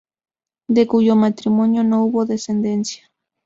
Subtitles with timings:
[0.67, 3.03] De cuyo matrimonio no hubo descendencia.